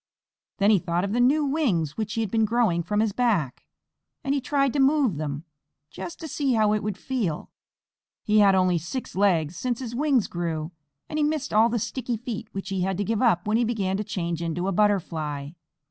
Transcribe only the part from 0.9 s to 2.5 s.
of the new wings which had been